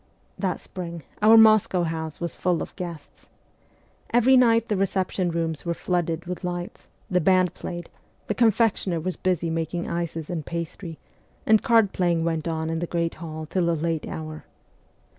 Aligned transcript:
That 0.39 0.59
spring 0.59 1.03
our 1.21 1.37
Moscow 1.37 1.83
house 1.83 2.19
was 2.19 2.33
full 2.35 2.63
of 2.63 2.75
guests. 2.75 3.27
Every 4.11 4.35
night 4.35 4.67
the 4.67 4.75
reception 4.75 5.29
rooms 5.29 5.63
were 5.63 5.75
flooded 5.75 6.25
with 6.25 6.43
lights, 6.43 6.87
the 7.07 7.21
band 7.21 7.53
played, 7.53 7.87
the 8.25 8.33
confectioner 8.33 8.99
was 8.99 9.15
busy 9.15 9.51
making 9.51 9.87
ices 9.87 10.27
and 10.27 10.43
pastry, 10.43 10.97
and 11.45 11.61
card 11.61 11.93
playing 11.93 12.23
went 12.23 12.47
on 12.47 12.71
in 12.71 12.79
the 12.79 12.87
great 12.87 13.13
hall 13.21 13.45
till 13.45 13.69
a 13.69 13.73
late 13.77 14.07
hour. 14.07 14.45